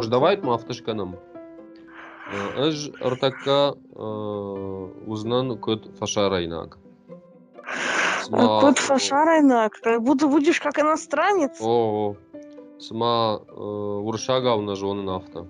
[0.00, 1.18] Хош, давай мафтышканым.
[2.56, 3.76] Эж ыртакка
[5.06, 6.78] узнан код фашарайнак.
[8.30, 11.60] Код фашарайнак, как будто будешь как иностранец.
[11.60, 12.16] О,
[12.78, 15.46] сма уршагавна жона нафта.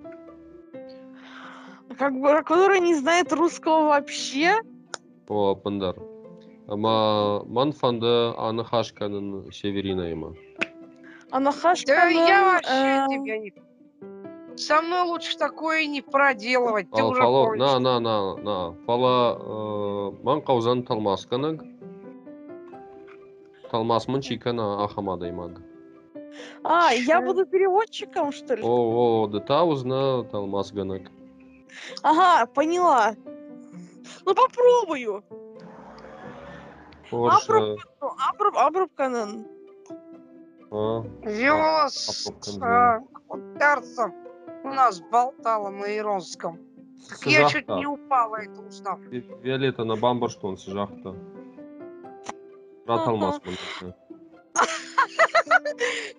[1.97, 4.61] Как бы, который не знает русского вообще.
[5.29, 5.95] О, пандар.
[6.67, 10.35] Ама манфанда анахашканын северинайма.
[11.31, 11.53] А на
[11.87, 13.70] Да я вообще тебя не...
[14.61, 16.91] Со мной лучше такое не проделывать.
[16.91, 17.61] Ты Ал уже фало, помнишь.
[17.61, 18.73] на, на, на, на.
[18.85, 21.63] Фала э, ман каузан талмасканыг.
[23.71, 25.63] Талмасмын чикана ахамадаймаг.
[26.63, 28.63] А, я буду переводчиком, что ли?
[28.63, 31.11] О, о, да таузна талмасганыг.
[32.03, 33.15] Ага, поняла.
[34.27, 35.25] Ну попробую.
[37.11, 38.13] Хош, э, Ну,
[44.65, 46.59] У нас болтала на иронском.
[47.09, 48.99] Так я чуть не упала, это узнав.
[49.11, 51.15] Ви- Виолетта на бамбарштон сыжахта.
[52.87, 53.11] Рат Ага.
[53.11, 53.57] алмасмын.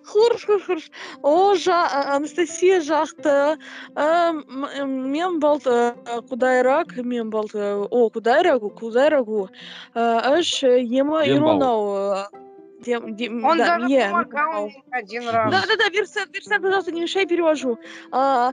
[0.04, 0.90] Хорош, хорош, хорош.
[1.22, 3.56] О, жа, а, Анастасия жақты.
[3.94, 5.94] Ә, м- м- мен балт ә,
[6.28, 9.48] кудайрак, мен балт ә, о, кудайрагу, кудайрагу.
[9.94, 11.56] Ә, Эш ема Дембал.
[11.56, 12.26] иронау.
[12.82, 15.50] Дем- дем- Он да, даже е, помогал мне один раз.
[15.52, 17.78] Да, да, да, Версен, Версен, пожалуйста, не мешай, перевожу.
[18.10, 18.52] А,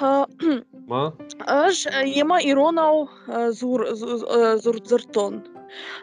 [0.00, 0.26] а,
[0.86, 1.14] Ма?
[1.46, 5.44] Аж э, ема иронау э, зур зу- э, зурдзыртон.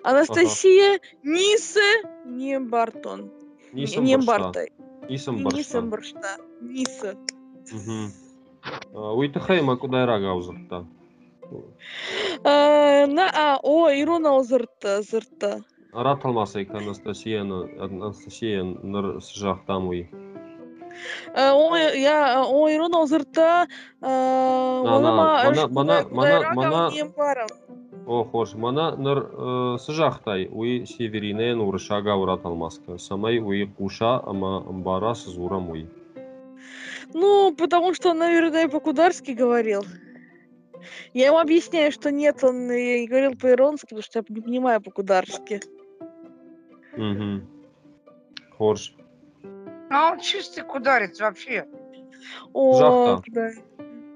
[0.04, 3.32] Анастасия Нисе не Бартон.
[3.74, 4.18] Не.
[4.18, 4.72] Бартай.
[5.10, 5.82] Нисем баршта.
[5.82, 6.38] Баршта.
[6.62, 7.18] Нисе.
[7.72, 8.12] Мгм.
[8.94, 9.78] А, Уйтахайма.
[12.44, 15.62] Э, На а о иронау зырта зырта.
[15.94, 20.10] Рат алмасайка Анастасияны, Анастасия ныр сыжахтам уй.
[21.34, 21.52] Э,
[21.96, 23.68] я о иронау зырта.
[24.02, 24.08] на,
[24.84, 26.92] Мана мана- мана- мана-.
[28.06, 32.98] О, хош, мана ныр э, сыжахтай уй северинен урышага урат алмаска.
[32.98, 35.90] Самай уй куша, ама мбара сызурам уй.
[37.14, 39.84] Ну, потому что наверное, по-кударски говорил.
[41.14, 45.62] Я ему объясняю, что нет, он э, говорил по-иронски, потому что я не понимаю по-кударски.
[46.98, 47.48] Мгм.
[48.58, 48.94] Хош.
[49.90, 51.66] А он чистый кударец вообще.
[52.54, 53.24] О, Жахта.
[53.24, 53.52] куда...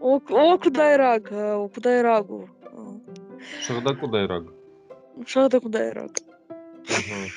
[0.02, 2.50] О, к- о, кудайраг, э, о, кудайрагу.
[3.62, 4.44] Шагда кудайраг.
[5.26, 6.12] Что это кудайраг?
[6.50, 7.28] Ага.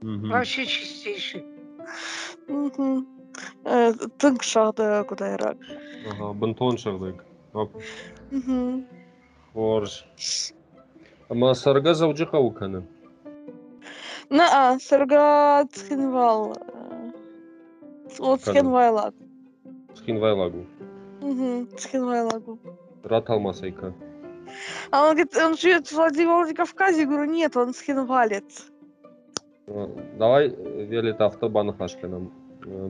[0.00, 0.30] Мгм.
[0.30, 1.44] Вообще чистейший.
[2.46, 3.06] Мгм.
[3.64, 5.56] Э, Тынк шахта кудайраг.
[6.10, 7.24] Ага, бентон шагдык.
[7.52, 7.72] Оп.
[8.30, 8.86] Мгм.
[9.52, 10.04] Хош.
[11.28, 12.86] Ама сарга завджиха уканы.
[14.30, 16.52] نه سرقة تخين فال
[18.08, 19.14] э, тскен вайлаг
[19.94, 20.66] тскен вайлагу
[21.76, 22.58] тскен вайлагу
[23.04, 23.94] раталмасайка
[24.90, 28.70] а он говорит он живет в владикавказе говорю нет он схинвалец
[29.66, 29.86] э,
[30.18, 31.74] давай э, велит автобан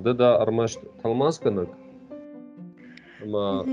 [0.04, 1.68] Да да, армаш талмасканак
[3.24, 3.64] ма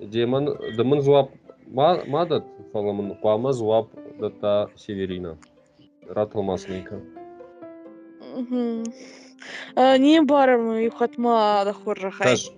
[0.00, 0.44] демон
[0.76, 1.28] дымын зуап
[1.70, 3.88] мадат фаламын қуама зуап
[4.20, 5.36] дата северина.
[6.08, 7.00] Рат алмасника.
[8.36, 8.84] Мгм.
[9.76, 12.26] Э, Не барам юхатма да хоржахай.
[12.26, 12.50] Таш.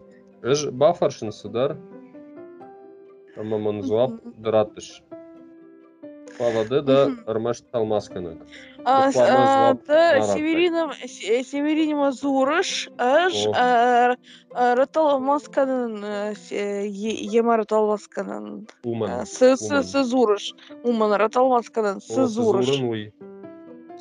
[0.43, 1.77] Эж бафаршын сыдар.
[3.37, 5.03] Ама мын зуап дыратыш.
[8.85, 10.23] А, а, звук да, нарата.
[10.33, 13.53] Северином, Се- Северином Азурыш, аж О.
[13.55, 14.17] а,
[14.55, 19.11] а, Ратал Масканын, э, Ема Ратал Масканын, Уман.
[19.11, 19.85] э, С- С- Уман.
[19.85, 21.49] Сызурыш, Уман Ратал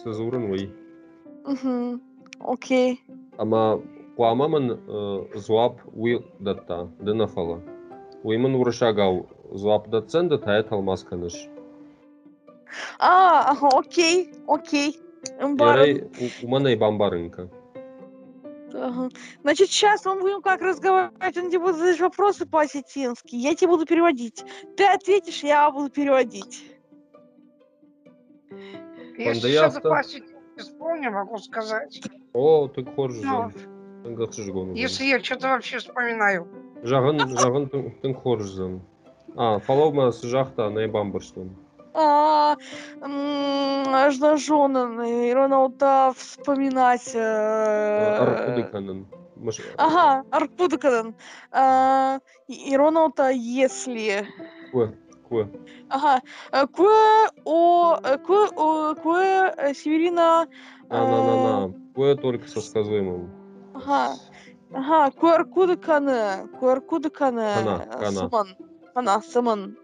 [0.04, 0.72] Сызурын уй.
[1.46, 2.02] Мгм.
[2.40, 3.02] Окей.
[3.38, 3.82] Ама
[4.16, 7.62] куамамын э, зуап уй датта, дына фала.
[8.24, 11.48] Уймын урышагау зуап датсен да таят алмасканыш.
[13.00, 15.00] А, ага, окей, окей.
[15.40, 15.58] Барам.
[15.58, 17.50] Ярай у- уманай бамбарынка.
[18.74, 19.10] Ага.
[19.42, 23.86] Значит, сейчас мы будем как разговаривать, он тебе будет задать вопросы по-осетински, я тебе буду
[23.86, 24.46] переводить.
[24.78, 26.64] Ты ответишь, я буду переводить.
[29.20, 29.72] Если Пандаявка.
[29.72, 30.04] что-то по
[30.58, 32.02] вспомню, могу сказать.
[32.34, 32.92] О, ты Ну,
[34.54, 34.74] гону.
[34.76, 36.48] если я что-то вообще вспоминаю.
[36.84, 38.82] Жағын, жағын тың- тың хоржы зан.
[39.36, 41.50] А, фалаума сыжахта най бамбарштон.
[41.94, 42.56] А,
[43.02, 47.12] м, аж нажёнан, Иронаута вспоминать.
[47.14, 49.06] э, Аркудыканын.
[49.36, 51.14] Мыш- Ага, Аркудыкадан.
[51.52, 54.26] А, и- Иронаута, если...
[55.30, 55.48] Куэ.
[55.90, 56.22] Ага,
[56.52, 57.98] э, куэ о...
[58.04, 58.96] э, Куэ о...
[58.96, 60.48] Куэ э, Северина...
[60.90, 61.36] На, на, на,
[61.68, 61.74] на.
[61.94, 63.30] Куэ только со сказуемым.
[63.76, 64.16] Ага.
[64.74, 66.48] Ага, куаркуды каны.
[66.60, 67.54] Куаркуды каны.
[67.56, 68.12] Кана, кана.
[68.12, 68.48] Сыман.
[68.94, 69.78] Кана, сыман.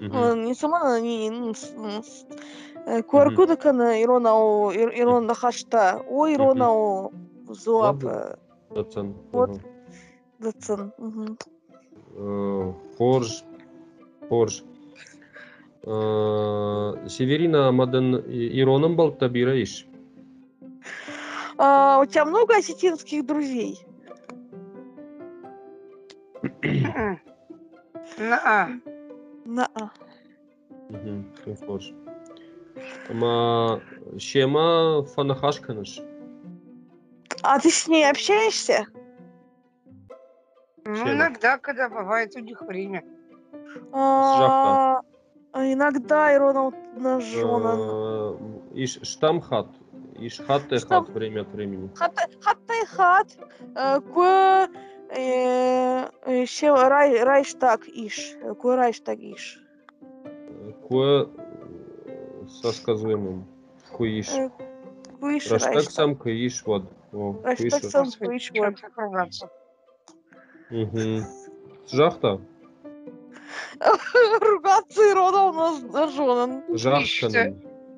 [0.00, 1.52] Не сыман, а не...
[2.86, 6.02] э, Куаркуды каны иронау, ир- иронда хашта.
[6.08, 7.12] О, иронау
[7.48, 8.04] зуап.
[8.04, 8.38] Ладно.
[8.70, 9.14] э, Дацан.
[9.32, 9.60] Вот.
[12.16, 13.44] Э, Хорж.
[14.28, 14.62] Хорж.
[15.84, 19.86] Э, Северина Мадан Ироном был табираиш.
[21.56, 23.78] А, У тебя много осетинских друзей?
[28.18, 28.80] На.
[29.44, 29.68] На.
[30.88, 31.32] Мгм.
[31.66, 31.92] Хорж.
[33.08, 33.80] Ама
[34.18, 36.00] Шема Фанахашканыш.
[37.42, 38.86] А ты с ней общаешься?
[40.84, 43.04] Ну, иногда, когда бывает у них время.
[43.92, 45.00] А,
[45.52, 47.74] а Иногда Ирона нажжена.
[47.78, 48.36] Э,
[48.74, 49.66] Иш штамхат.
[50.20, 51.90] Иш хатте Штам- хат время от времени.
[51.94, 53.28] Хаттай хат.
[53.74, 54.22] э, Ку
[55.14, 58.36] э, ще рай райштаг иш.
[58.60, 59.62] Ку райштаг иш.
[60.88, 61.28] Кое
[62.48, 63.46] со сказуемым.
[63.92, 64.28] Куиш.
[65.20, 65.92] Ку иш Раштак райштаг.
[65.94, 66.84] сам куиш вот.
[67.10, 67.72] Куиш.
[67.90, 68.80] сам Господи, ку иш чем вот.
[68.80, 69.50] так?
[70.70, 71.24] Мгм.
[71.90, 72.40] Жахта.
[74.40, 75.80] Ругаться Ирона у нас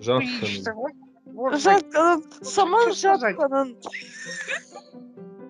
[0.01, 0.75] Жахтканын.
[0.75, 0.93] вот,
[1.27, 2.25] вот Жатканан.
[2.43, 3.77] Сама Что жатканан.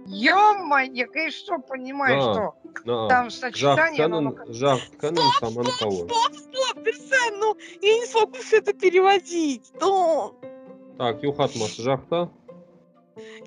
[0.07, 2.33] Ё-моё, я, конечно, понимаю, Да.
[2.33, 2.55] что
[2.85, 3.09] На.
[3.09, 4.09] там сочетание.
[4.49, 6.09] Жахтканын саман кого.
[6.09, 9.71] Стоп, стоп, Персен, ну я не смогу все это переводить.
[9.81, 10.35] Ну,
[10.99, 12.29] Так, юхатмас жахта.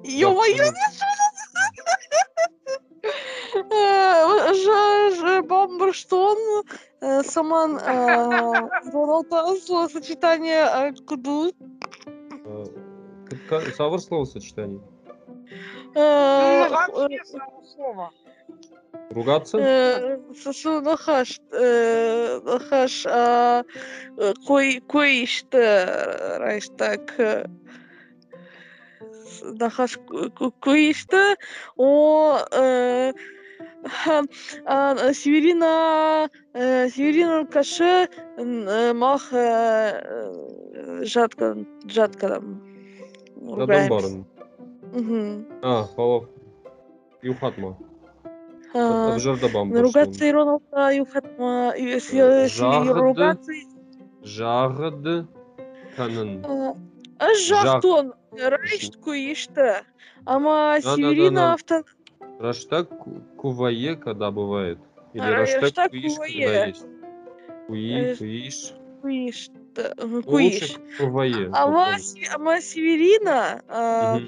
[0.03, 0.73] ё-моё, Ж, Ж,
[5.41, 6.37] Бамберштон,
[7.01, 11.51] э, Саман, э, Роналта, словосочетание э, Куду,
[13.49, 14.81] Э, Савр словосочетаний.
[15.95, 18.11] Ну, э, вообще само слово.
[19.11, 19.57] Ругаться.
[19.59, 23.63] э, Сосу нахаш, э, нахаш, а,
[24.17, 25.23] э, кой, кой
[26.39, 27.45] райштаг, э,
[29.25, 29.99] с- нахаш,
[30.59, 31.35] кой işte,
[31.75, 33.13] о, э,
[34.65, 38.07] Э, северина э, северина каше
[38.37, 39.31] э, мах
[41.03, 42.61] жатка жаткадан
[43.35, 44.25] барын
[45.61, 46.29] а халов
[47.21, 47.77] юхатма
[48.73, 51.73] жырдабан ругаться и алса юхатма
[52.93, 53.51] ругаться.
[54.23, 55.27] Жағыды
[55.97, 56.39] тәнін
[57.19, 59.83] жақтон райшт көешті
[60.25, 61.83] ама северина автор
[62.39, 62.89] Раштак
[63.37, 64.79] кувае, когда бывает.
[65.13, 66.31] Или А, раштак раштак куиш, кувае.
[66.45, 66.85] когда есть.
[67.67, 68.73] Куи, Э, куиш.
[69.01, 69.93] Куишта.
[69.97, 70.77] Ну, Куиш.
[70.99, 71.47] кувае.
[71.49, 73.61] Вот Се- ама Северина...
[73.69, 74.19] а,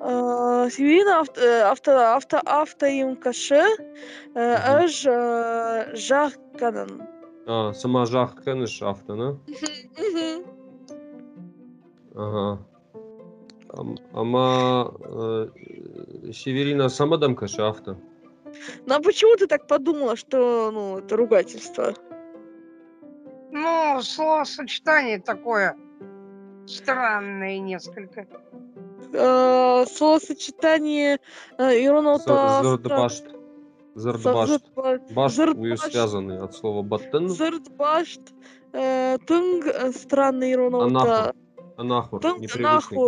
[0.00, 3.64] а, Северина авто, э, авто, авто, авто им каше,
[4.34, 7.02] э, аж э, жахканан.
[7.46, 9.38] А, сама жахканыш автона.
[9.98, 10.44] Мгм.
[12.14, 12.58] Ага.
[13.76, 15.48] Ам- Ама э,
[16.32, 17.96] Северина самадам каши авто.
[18.86, 21.94] Ну а почему ты так подумала, что ну, это ругательство?
[23.50, 25.76] Ну, словосочетание такое
[26.66, 28.26] странное несколько.
[29.12, 31.20] Э, словосочетание
[31.58, 32.62] э, Иронаута...
[32.62, 33.26] Зардбашт.
[33.94, 34.64] Зардбашт.
[35.14, 35.36] Башт
[35.90, 37.28] связаны от слова баттен.
[37.28, 38.22] Зардбашт,
[38.72, 41.34] э, тынг, э, странный Иронаута.
[41.76, 42.20] Анахур.
[42.20, 42.40] Анахур.
[42.40, 42.98] Непривычный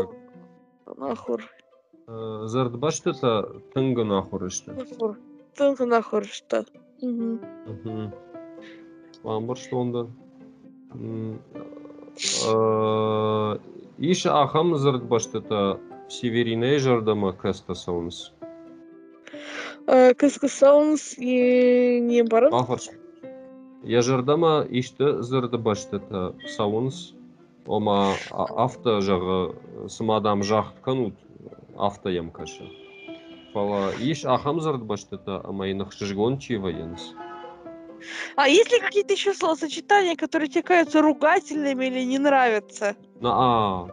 [0.85, 0.97] как.
[0.97, 1.43] Нахур.
[2.07, 3.33] зардбаштата
[3.75, 4.75] тың гына хурышты
[5.59, 6.63] тың гына хурышты
[9.25, 10.07] мамыр что онда
[13.99, 18.31] иш ахам зардбаштата севериней жардама кастасаунс
[19.87, 22.81] кыскысаунс не барын ахыр
[23.83, 24.65] яжардама
[25.59, 27.15] башты та саунс
[27.67, 31.26] ома авто жағы сымадам жақ канут
[31.79, 32.65] авто ем каша.
[33.53, 37.15] Фала иш ахам зардбашт это амайнах шижгон чиваенс.
[38.37, 42.95] А есть ли какие-то еще словосочетания, которые тебе кажутся ругательными или не нравятся?
[43.21, 43.89] На а.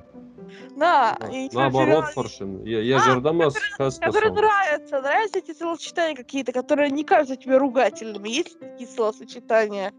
[0.76, 2.64] На- и Наоборот, которые- фаршин.
[2.64, 7.38] Я, я А, жардама с хаста Которые нравятся, нравятся эти словосочетания какие-то, которые не кажутся
[7.38, 8.28] тебе ругательными.
[8.30, 9.94] Есть ли такие словосочетания?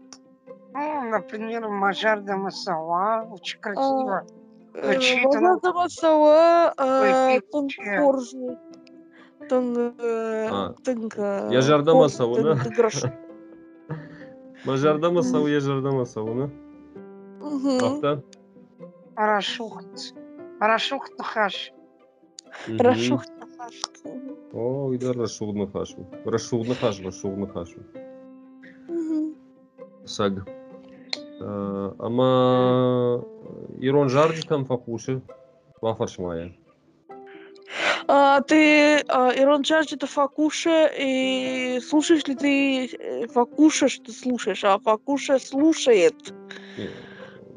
[0.73, 3.27] Ну, например, Мажар де Масала.
[3.31, 4.25] Очень красиво.
[4.29, 4.44] Э,
[4.83, 5.57] Начитано.
[5.57, 7.97] Базар Дамасова, э, Ой, Тунг пипче.
[7.99, 8.57] Коржи,
[9.49, 12.63] Тунг, э, А, Тунг, э, я жардама Коржи, сауна.
[12.63, 13.03] Тунг Грош.
[14.65, 16.49] Ма жардама сау, я жардама сауна.
[17.39, 17.83] Мгм.
[17.83, 18.23] Авто.
[19.15, 20.13] Рашухт.
[20.59, 21.71] Рашухт нахаш.
[22.67, 22.79] Мгм.
[22.81, 23.31] Рашухта.
[23.57, 24.09] хашка.
[24.53, 26.05] О, ида расшудны хашу.
[26.25, 27.79] Расшудны хаш, расшудны хашу.
[28.87, 29.35] Мгм.
[30.05, 30.47] Саг.
[31.39, 33.23] Э, Ама
[33.79, 35.21] ирон жарди там факуши.
[35.81, 36.55] Вафаршмая.
[38.07, 44.63] А, ты а, Ирон Чардж это Факуша, и слушаешь ли ты э, Факуша, что слушаешь,
[44.63, 46.15] а Факуша слушает.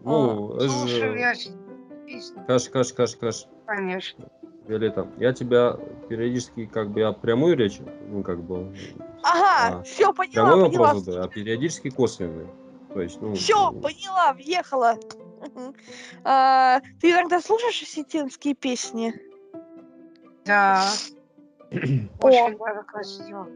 [0.05, 1.35] Ну, это Слушаю я
[2.47, 3.47] Каш, каш, каш, каш.
[3.67, 4.25] конечно.
[4.67, 5.77] Виолетта, я тебя
[6.09, 8.75] периодически как бы я прямую речь, ну как бы
[9.23, 10.87] Ага, А, все поняла, прямой поняла.
[10.87, 12.47] вопрос задаю, а периодически косвенный.
[12.93, 14.99] То есть, ну, Все, ну, поняла, въехала.
[16.25, 19.15] А, ты иногда слушаешь осетинские песни?
[20.45, 20.85] Да.
[21.71, 23.49] Очень даже красиво.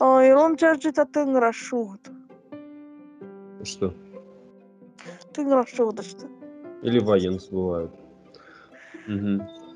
[0.00, 2.00] Ирон Чардж это Тенграшут.
[3.62, 3.94] что?
[5.32, 6.26] Тенграшут, что?
[6.82, 7.92] Или военс бывают.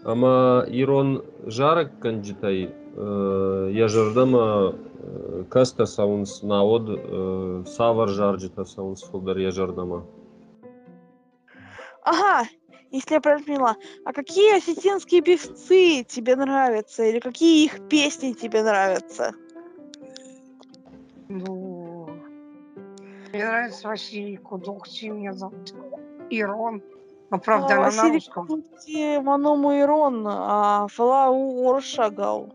[0.04, 9.02] Ама ирон жарык канджитай э, я жардама э, каста саунс наод э, савар жарджита саунс
[9.04, 10.04] фулдар я жардама.
[12.02, 12.49] Ага,
[12.90, 13.76] если я правильно поняла.
[14.04, 17.04] А какие осетинские певцы тебе нравятся?
[17.04, 19.35] Или какие их песни тебе нравятся?
[21.28, 22.11] Ну,
[23.32, 25.73] мне нравится Василий Кудухти, меня зовут
[26.28, 26.82] Ирон.
[27.32, 28.46] Но, правда, А, она на русском.
[28.46, 32.52] Кути Маному Ирон, а Фалау Оршагал.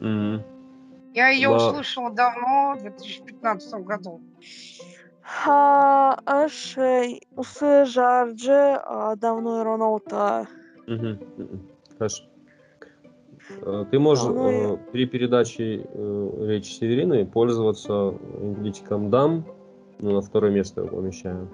[0.00, 0.42] Мгм.
[1.14, 1.56] Я ее Да.
[1.56, 4.20] услышала давно, в 2015 году.
[5.46, 9.62] А, аш э, усы жарджи а, давно
[10.88, 11.20] мгм.
[11.98, 12.24] Хорошо.
[13.62, 17.92] Э, Ты можешь Ну э, при передаче э, речи Северины пользоваться
[18.40, 19.44] энглитиком дам,
[20.00, 21.48] ну, на второе место его помещаю.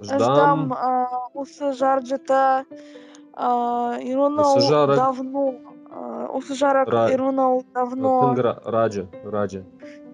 [0.00, 2.64] Ждам Ждам, а, усы жарджита
[3.32, 4.58] а, Иронау
[4.96, 5.54] давно.
[5.90, 8.20] а, Усы жарак Ра- Иронау давно.
[8.20, 9.64] Тенгра, Раджа, Раджа.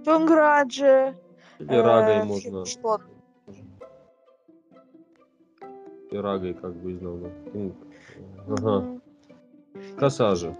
[0.04, 1.16] Тенграджи.
[1.58, 2.64] Или Рагой э, можно.
[2.66, 3.00] Что?
[6.10, 7.30] И Рагой как бы изнавна.
[8.48, 8.80] Ага.
[8.80, 9.02] Мгм.
[9.98, 10.54] Косажи.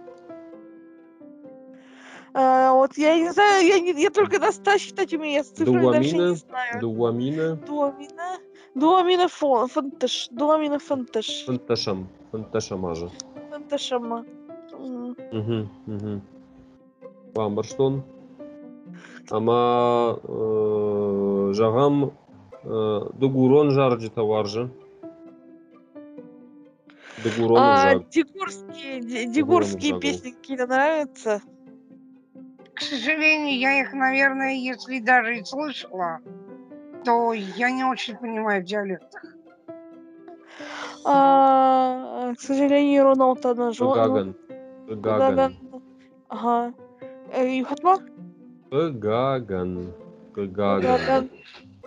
[2.35, 5.49] А, вот я не знаю, я, не, я только до 100 считать умею, я с
[5.50, 6.81] цифрами дальше не знаю.
[6.81, 7.57] Дуамина.
[7.57, 8.38] Дуамина.
[8.75, 10.29] Фанташ.
[10.31, 11.45] Дуамина фанташ.
[11.47, 12.09] Фанташам.
[12.31, 13.11] Фанташамажа.
[13.50, 14.25] Фанташама.
[14.73, 15.17] М.
[15.33, 16.21] Угу, угу.
[17.35, 18.02] Бамбарштон.
[19.31, 22.12] Ама э, жағам
[22.64, 24.71] э, дугурон жарджи товаржы.
[27.23, 31.41] Дугурон А, дегурские, де- дегурские песни какие-то нравятся?
[32.75, 36.19] К сожалению, я их, наверное, если даже и слышала,
[37.04, 39.23] то я не очень понимаю в диалектах.
[41.04, 43.92] А, к сожалению, Роналд нажал.
[43.92, 44.35] Гаган.
[44.88, 45.56] Гаган.
[46.28, 46.75] Ага.
[47.37, 47.99] Юхатма?
[48.71, 49.92] Гаган.
[50.35, 51.30] Гаган.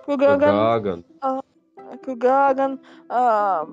[0.06, 1.04] Кугаган.
[1.16, 1.40] Кугаган.
[2.06, 2.80] Гаган.
[3.10, 3.68] А,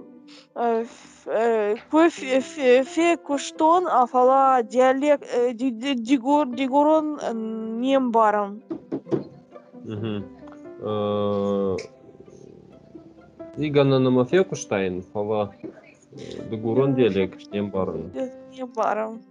[1.91, 8.63] Кue фе- куштон афала диалект э, ди- ди- дигур дигурон э, нембаром.
[9.85, 10.25] Мгм.
[10.85, 11.77] Э,
[13.57, 18.11] Игана намафе куштайн, фала э, дугурон диалект нембарын.
[18.11, 19.23] Ди- Нембаром.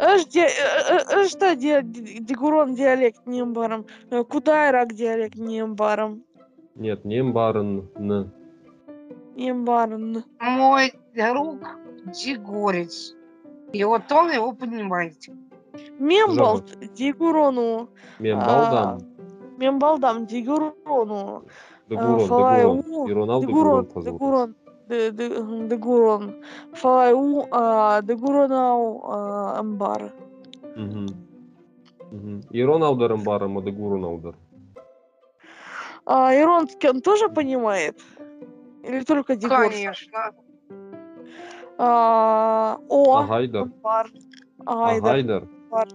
[0.00, 3.84] Эш ди- э, э, ди- дигурон диалект нембаром.
[4.10, 6.22] Э, Кудайрак диалект нембаром.
[6.74, 7.88] Нет, нембарын.
[7.96, 8.30] Н.
[9.36, 10.24] Нембарн.
[10.40, 11.58] Мой друг
[12.06, 13.14] Дегорец.
[13.72, 15.16] И вот он его понимает.
[15.98, 17.88] Мембалт дигурону.
[18.18, 19.00] Мембалдам.
[19.62, 21.44] Мембалдам дигурону.
[21.88, 22.84] Дугурон, фалай дугурон.
[22.88, 23.86] у, Иронал Дегурон.
[23.94, 24.54] Дегурон,
[24.88, 26.34] Де- Де- Дегурон.
[26.72, 30.12] Фалай у, а, Дегуронау, а, Амбар.
[30.74, 31.06] Мгм.
[32.10, 32.40] Мгм.
[32.50, 33.62] Ирон аударым барым, а
[34.04, 34.34] аудар.
[36.06, 38.02] А Иронский он тоже понимает?
[38.82, 39.70] Или только Дегурс?
[39.70, 40.32] Конечно.
[41.78, 43.70] А, О, Агайдар.
[44.66, 45.48] Агайдар, Агайдар.
[45.70, 45.88] бар.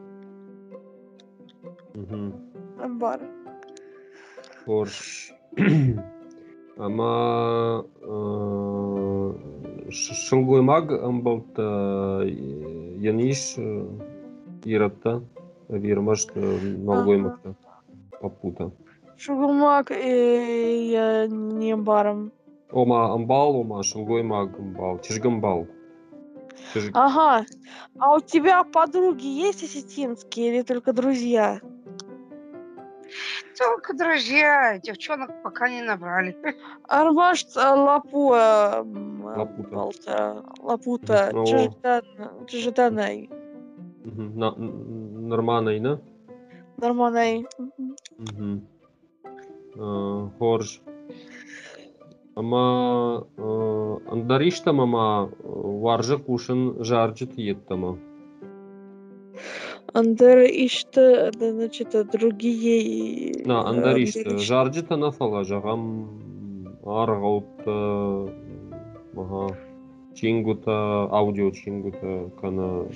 [4.68, 5.32] Хорш.
[6.78, 9.34] Ама э,
[9.90, 13.86] шылгой маг амбалта яниш э,
[14.66, 15.24] иратта
[15.70, 17.24] вирмашт налгой Ага.
[17.24, 17.56] макта
[18.22, 18.72] папута.
[19.18, 22.32] Шугумак и я не баром.
[22.72, 25.66] Ома амбал, ома шылгой маг амбал, чижгамбал.
[26.74, 27.46] Чиж- Ага.
[28.00, 31.62] А у тебя подруги есть осетинские или только друзья?
[33.58, 36.36] Только друзья, девчонок пока не набрали.
[36.88, 39.70] Армаш лапу м, Лапута.
[39.76, 41.42] балта, лапута, Мгм.
[41.42, 41.46] О.
[41.46, 42.02] чиждан,
[42.48, 43.30] чижданай,
[44.06, 44.38] Мгм.
[44.40, 46.00] На- н- Норманайна.
[46.78, 47.46] норманай.
[48.18, 48.68] Мгм.
[49.76, 50.82] Э, Хорж.
[52.36, 57.98] Ама э, андариштам ама э, варжа кушан жарджит еттама.
[59.94, 63.34] Андер иште, это значит, э, другие...
[63.46, 64.46] На э, андаришт андер иште.
[64.46, 69.58] жарджит ана фала жагам аргаут ага
[70.15, 72.88] чингута аудио чингута кана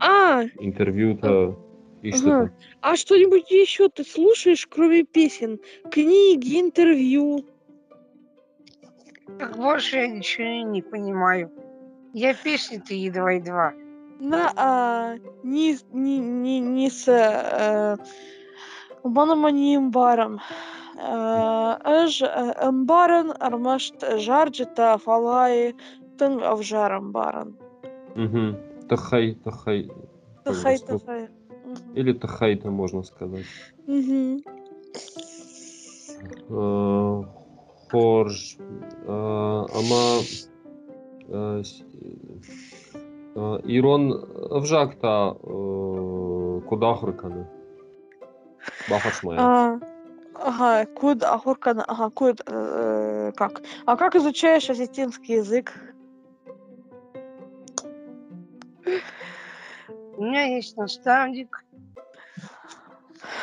[0.00, 1.54] А, интервьюта
[2.02, 2.52] иште Ага.
[2.80, 5.58] а что-нибудь еще ты слушаешь, кроме песен?
[5.90, 7.44] Книги, интервью?
[9.38, 11.50] Так больше я ничего не понимаю.
[12.14, 13.74] Я песни-то едва-едва.
[14.18, 17.96] На, а, не, не, не, не с э,
[19.04, 20.40] мономаним баром.
[20.96, 25.74] Эж эмбаран армашт жарджита фалай
[26.16, 27.56] тың авжарам баран.
[28.14, 28.56] Мгм.
[28.88, 29.90] Тахай, тахай.
[30.44, 31.28] Тахай, тахай.
[31.94, 33.44] Или тахайта, можно сказать.
[36.48, 37.22] Э,
[37.90, 38.56] Хорж.
[38.58, 40.22] э, Ама
[43.36, 47.46] Ирон вжакта э, кудахрыканы.
[48.88, 49.38] Бахачмая.
[49.38, 49.80] А,
[50.38, 53.62] Ага, куд, ахуркан, ага, куд, э, как?
[53.86, 55.72] А как изучаешь осетинский язык?
[60.16, 61.64] У меня есть наставник,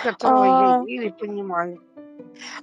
[0.04, 0.84] которого А.
[0.88, 1.82] я еле понимаю.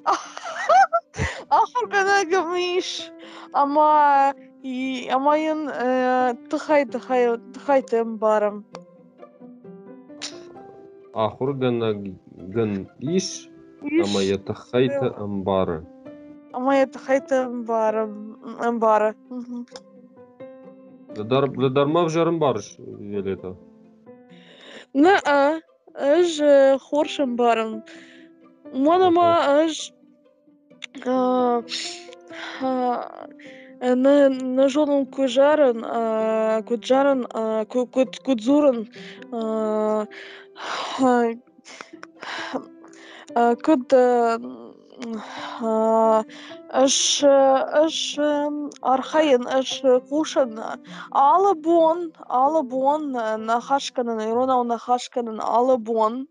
[1.48, 3.10] Ахуркана гамиш,
[3.52, 8.64] ама и амайын э, тыхай тыхай тыхайтым барым.
[11.14, 11.94] Ахур гана
[12.54, 13.48] гын иш
[13.82, 15.86] амая тыхайты амбары
[16.52, 18.02] амая тыхайты амбары
[18.68, 19.14] амбары
[21.76, 23.56] дарма жарым барыш Елета.
[24.92, 25.60] на а
[25.94, 27.82] аж э, хоршым барым.
[28.72, 29.92] Манама ыж
[31.04, 31.62] э,
[33.80, 35.78] Э, на жолын көз жарым
[36.68, 37.22] көз жарым
[37.72, 38.82] көз зурын
[43.68, 43.94] көд
[46.82, 47.98] ыш аш
[48.92, 49.72] архайын ыш
[50.10, 50.60] кушан
[51.10, 56.26] алы буон алы буон э, нахашканын ирона нахашканын алы буон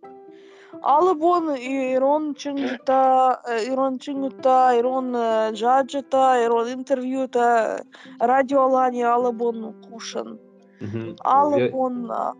[0.82, 7.84] алабон алабон ирон чингута э, ирон чингута ирон э, джаджата ирон интервьюта
[8.20, 10.40] радиолани алабон кушан
[10.80, 11.08] Мгм.
[11.10, 12.34] Я- алабон э,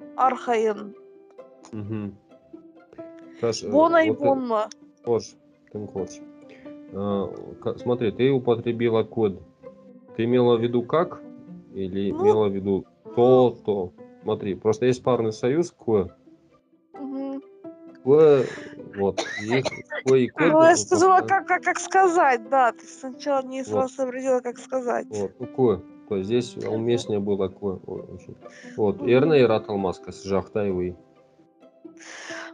[4.08, 4.70] вот ты- бонма
[5.06, 5.36] Хош,
[5.72, 6.22] ты хочешь.
[7.82, 9.42] Смотри, ты употребила код.
[10.16, 11.22] Ты имела в виду как?
[11.74, 13.92] Или Ну, имела в виду то, то?
[14.24, 16.10] Смотри, просто есть парный союз ко.
[18.10, 18.44] Ко,
[18.96, 19.24] вот.
[19.40, 20.32] Есть и.
[20.40, 22.72] Ну, я ну, сказала, как, как, как сказать, да.
[22.72, 23.92] Ты сначала не сразу Вот.
[23.92, 25.06] сообразила, как сказать.
[25.10, 25.84] Вот, ко.
[26.08, 28.36] То есть здесь уместнее было очень.
[28.76, 29.04] Вот.
[29.04, 30.98] Эрна и Раталмаска с Жахтаевой.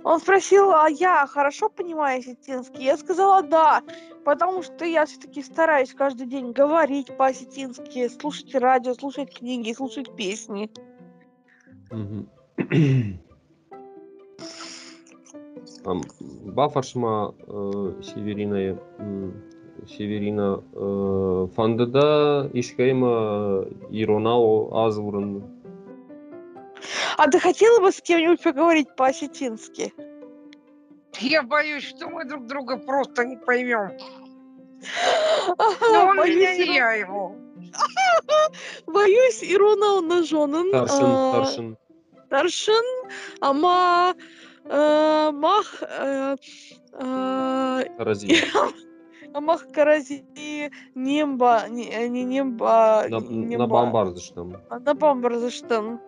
[0.04, 2.84] Он спросил, а я хорошо понимаю осетинский?
[2.84, 3.82] Я сказала, да,
[4.26, 10.70] потому что я все-таки стараюсь каждый день говорить по-осетински, слушать радио, слушать книги, слушать песни.
[11.91, 12.30] Мгм.
[16.45, 19.34] Бафаршма э, Северина м,
[19.88, 25.43] Северина э, Фандада Ишкайма Иронао Азуран.
[27.17, 29.93] А ты хотела бы с кем-нибудь поговорить по-осетински?
[31.19, 33.91] Я боюсь, что мы друг друга просто не поймем.
[35.82, 37.36] Но он меня, боюсь, не Ирон- я его.
[38.86, 40.71] боюсь, Ирона нажонен.
[40.71, 41.78] Таршин, Таршин.
[42.30, 44.19] Таршин, ама э,
[44.69, 46.36] мах э,
[46.93, 48.36] э, Рази.
[49.34, 50.23] Амах карази
[50.95, 53.58] немба, не, не немба, На, немба.
[54.80, 55.99] на бамбарзыштан.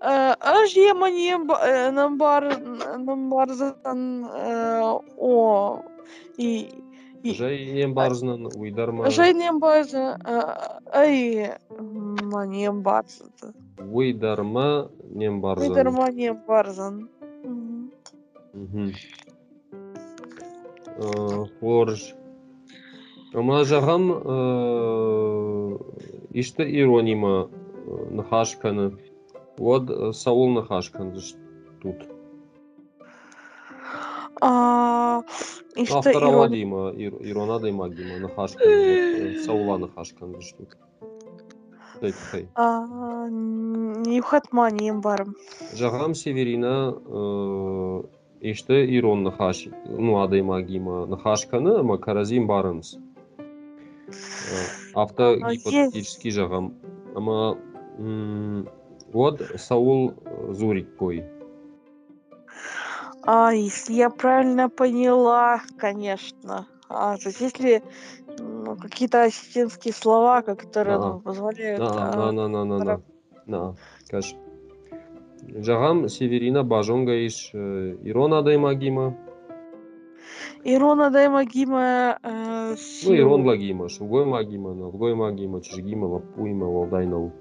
[0.00, 2.58] Аж ема немба, э, намбар,
[2.98, 5.82] намбарзан, э, о,
[6.36, 6.68] и,
[7.24, 9.10] Жай не барзнан, уйдарма.
[9.10, 10.18] жай нембарза,
[10.92, 13.32] ай, ма нембарзан.
[13.78, 15.68] Уйдарма не барзан.
[15.68, 16.96] Выдарма нембарзан.
[16.96, 17.19] Мгм.
[18.54, 18.92] Угу.
[21.60, 22.12] Хорж.
[22.12, 25.78] Э, Ама жағам э,
[26.34, 27.50] иште иронима э,
[28.10, 28.98] нахашканы.
[29.56, 31.14] Вот саул нахашкан
[31.80, 31.96] тут.
[35.76, 38.66] Иште иронима ирона да магима нахашкан.
[39.44, 40.76] Саула нахашкан тут.
[44.10, 45.36] Юхатманием барым.
[45.72, 46.96] Жағам северина
[48.40, 52.98] э, иште Ирон Нахаш, ну Адаймагима Нахашканы, ама Каразим Барынс.
[54.94, 56.74] Авто А, гипотетический жағам.
[57.14, 57.56] Ама
[59.12, 61.24] вот Саул э, Зурик кой.
[63.22, 66.66] А, если я правильно поняла, конечно.
[66.88, 67.82] А, то есть если
[68.38, 71.80] ну, какие-то осетинские слова, которые А, ну, позволяют...
[71.80, 73.02] А, на, на, на, на,
[73.46, 73.74] на.
[75.50, 79.16] Жағам Северина Бажонга иш э, Ирон Адаймагима.
[80.64, 82.18] Ирона Даймагима...
[82.22, 87.32] Э, Ну, Ирон Лагима, Шугой Магима, Навгой Магима, Чжгима, Вапуима, Валдайнау.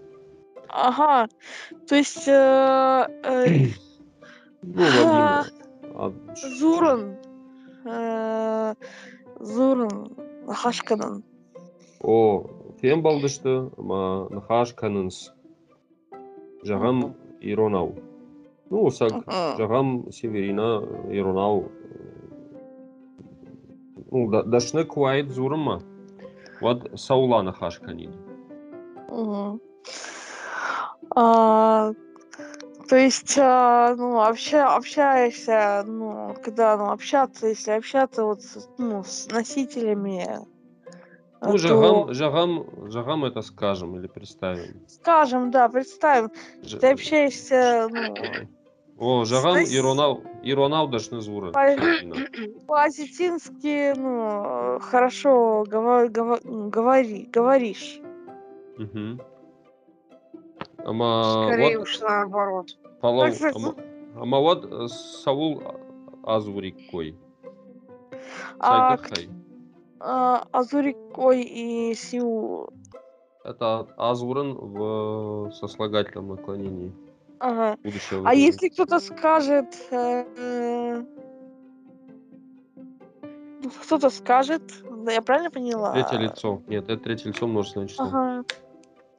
[0.70, 1.28] Ага.
[1.88, 2.28] То есть...
[2.28, 3.68] э, э,
[4.64, 5.46] Ну, Лагима.
[6.02, 7.18] А, Зуран.
[7.86, 8.74] э,
[9.40, 10.16] Зуран.
[10.48, 11.24] Хашканан.
[12.02, 12.46] О,
[12.80, 15.34] фем балдышты, ма нахаш канынс.
[16.64, 17.96] Жағам Иронау.
[18.70, 19.58] Ну, Мгм.
[19.58, 21.72] жағам Северина Иронау.
[24.12, 25.82] Ну, дашны куайт зурыма.
[26.62, 28.12] Вот Саула нахаш канид.
[29.10, 29.62] Мгм.
[31.16, 31.92] А,
[32.88, 38.40] то есть, а, ну, обща, общаешься, ну, когда, ну, общаться, если общаться вот,
[38.78, 40.26] ну, с носителями,
[41.42, 44.86] а, Ну, то, жағам, жағам это скажем или представим.
[44.88, 46.32] скажем, да, представим,
[46.64, 48.16] Ж- ты общаешься, ну,
[49.02, 51.52] О, жағам Знаешь- Иронау, Иронау дашны зуры.
[51.54, 52.16] По- Северина.
[52.68, 58.02] по-осетински, ну, хорошо гова- гова- говори, говоришь.
[58.78, 59.22] Мгм.
[60.86, 62.78] Ама Скорее вот уж наоборот.
[63.02, 63.76] Палау, Так, так, ама,
[64.18, 65.62] ама вот э, Саул
[66.24, 67.16] Азурик кой.
[68.60, 68.98] А,
[70.00, 72.70] а, Азурикой и Сиу,
[73.44, 76.92] Это Азурен в сослагательном наклонении
[77.40, 77.78] ага.
[77.84, 78.20] будущего.
[78.22, 78.46] А времени.
[78.46, 81.04] если кто-то скажет, э, э,
[83.62, 84.62] ну, кто-то скажет,
[85.06, 85.94] да, я правильно поняла?
[85.94, 86.62] Третье лицо.
[86.68, 88.06] Нет, это третье лицо множественное число.
[88.06, 88.44] Ага.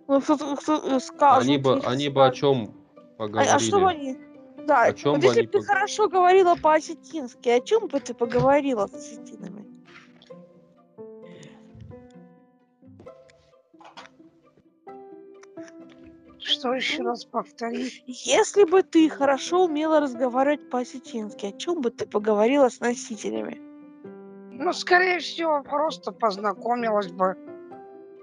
[0.08, 1.48] Ну, кто-то, кто скажет.
[1.48, 3.52] они бы, они бы о чем А, поговорили?
[3.54, 4.18] а что бы они?
[4.66, 8.12] Да, О чём вот если бы ты пог- хорошо говорила по-осетински, о чем бы ты
[8.14, 9.59] поговорила с осетинами?
[16.50, 18.02] Что еще раз повтори?
[18.06, 23.60] Если бы ты хорошо умела разговаривать по-осетински, о чем бы ты поговорила с носителями?
[24.52, 27.36] Ну, скорее всего, просто познакомилась бы.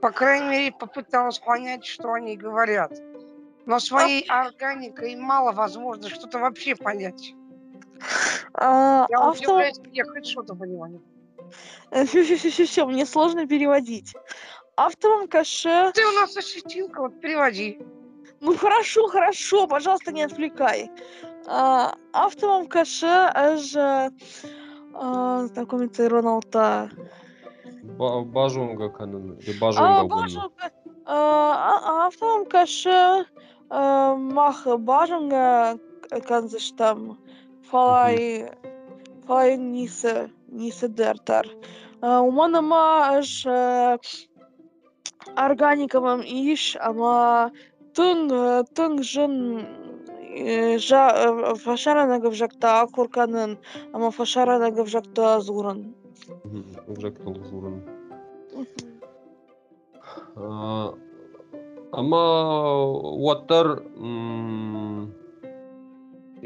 [0.02, 2.92] По крайней мере, попыталась понять, что они говорят.
[3.66, 7.34] Но своей органикой мало возможно что-то вообще понять.
[8.54, 9.54] А, Я авто...
[9.54, 11.02] удивляюсь, я хоть что-то понимаю.
[12.06, 14.14] Все, мне сложно переводить.
[14.76, 15.92] Автором каше...
[15.96, 17.80] Ты у нас осетинка, вот переводи.
[18.42, 20.92] Ну хорошо, хорошо, пожалуйста, не отвлекай.
[21.48, 24.12] А, Автовом каше же
[24.94, 26.90] знакомиться Роналта.
[27.84, 29.34] Ба- Бажонга канын.
[29.40, 30.72] Или А, Бажонга боже, гонны.
[31.06, 33.26] автовом каше
[33.70, 35.78] мах бажанга
[36.28, 37.18] канзыштам
[37.70, 38.52] фалай
[39.26, 41.48] фалай нисе нисе дертар.
[42.02, 43.46] Уманама аж
[45.36, 47.52] органиковым иш, ама
[47.98, 53.58] тың э, тың жын э, э, фашаранагов жакта акурканын
[53.94, 55.84] ама фашаранагов жакта зурун
[57.02, 57.82] жактал зурун
[61.92, 62.24] ама
[63.26, 63.72] уаттар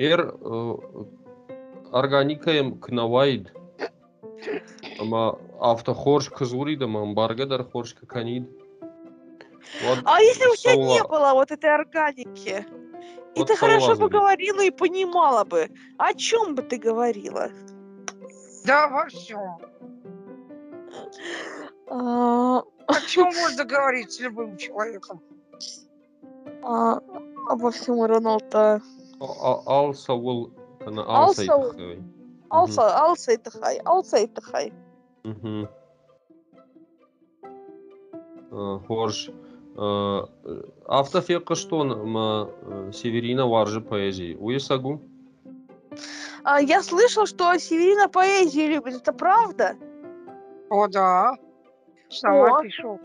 [0.10, 0.26] эр
[1.92, 3.52] органикаем кнавайд
[5.00, 8.50] ама автохорш кызурид ама баргадар хорш канид.
[9.82, 12.66] Вот а если у тебя не было вот этой органики
[13.36, 17.50] и Вот ты хорошо бы говорила и понимала бы о чем бы ты говорила
[18.66, 19.58] Да, во всем.
[21.90, 25.22] А, О чем можно говорить с любым человеком?
[26.64, 27.00] а,
[27.50, 28.82] обо всем Роналта
[29.20, 30.52] А- а- Ал савул
[30.84, 31.64] кана Ал ал Саул.
[31.74, 32.04] сайтхай.
[32.50, 34.74] алса алсайтахай алсайтахай
[35.24, 35.70] Мгм.
[38.52, 39.30] А, Хорш.
[39.30, 39.34] А,
[39.82, 44.36] Автофека что ма э, Северина варжи поэзии.
[44.36, 45.02] Уесагу?
[46.44, 48.96] А, я слышал, что Северина поэзию любит.
[48.96, 49.76] Это правда?
[50.70, 51.36] О, да.
[52.10, 52.62] Сама О.
[52.62, 53.00] пишу.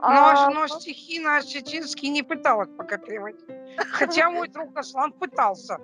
[0.00, 3.44] А, Но, но стихи на осетинский не пыталась пока переводить.
[3.92, 5.78] Хотя мой друг Аслан пытался.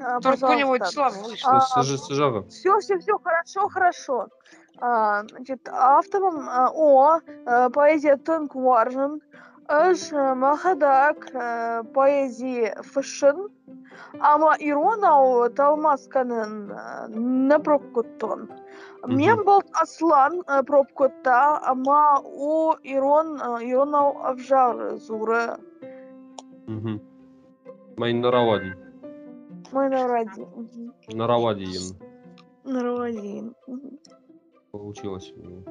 [0.00, 1.58] А, Только у него слабо вышло.
[1.74, 1.82] А.
[1.82, 4.28] Все, все, все, хорошо, хорошо.
[4.84, 9.22] А, значит, автором а, О, а, поэзия Тонк Варжен,
[9.68, 11.18] Эш а, Махадак,
[11.94, 13.46] поэзии Фэшн,
[14.18, 18.50] Ама Иронау Талмасканен а, Напропкуттон.
[19.04, 19.16] Мгм.
[19.16, 25.60] Мен болт Аслан Пропкутта, Ама О Ирон а, Иронау Авжар Зура.
[26.66, 27.00] Мгм.
[27.96, 28.74] Майн наравади.
[29.70, 29.88] Мой
[34.72, 35.32] Получилось.
[35.36, 35.62] у него.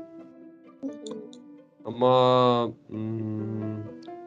[1.83, 3.83] Ама м,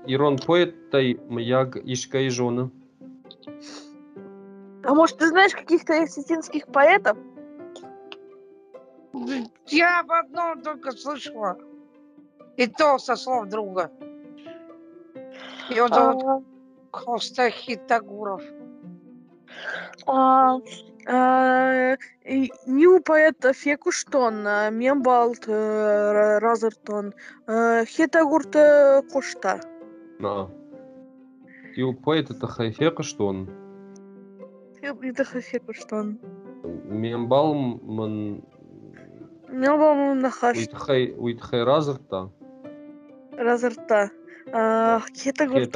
[0.06, 2.70] Ирон поэт-тай маяг ишка и жона.
[4.82, 7.16] А может, ты знаешь каких-то осетинских поэтов?
[9.68, 11.56] Я об одном только слышала.
[12.56, 13.90] И то со слов друга.
[15.70, 16.44] Его зовут
[17.86, 18.42] Тагуров.
[18.42, 18.73] А, а, и
[22.66, 27.12] Нью поэт Фекуштон, а, Мембалт э, Ра- Разертон,
[27.46, 29.60] э, Хетагурт э, Кошта.
[30.18, 30.50] На.
[31.76, 33.50] И поэт это хайфека, что он
[34.80, 36.18] Это Фекуштон.
[36.84, 38.42] мембал ман
[39.48, 42.30] Мембал Нахаш уитхай уитхай разерта.
[43.32, 44.10] Разерта.
[44.52, 45.74] А, Хетагурт...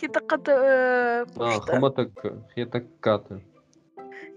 [0.00, 2.10] Хета э, а, хаматак
[2.54, 3.40] хетакката.